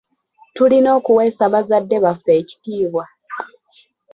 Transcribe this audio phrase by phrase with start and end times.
[0.55, 3.03] Tulina okuweesa bazadde baffe ekitiibwa.